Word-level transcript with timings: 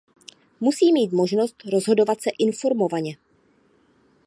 Musí 0.59 0.93
mít 0.93 1.11
možnost 1.11 1.55
rozhodovat 1.71 2.21
se 2.21 2.29
informovaně. 2.39 3.17